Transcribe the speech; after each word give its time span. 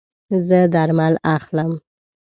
زه 0.47 0.59
درمل 0.73 1.13
اخلم 1.35 1.71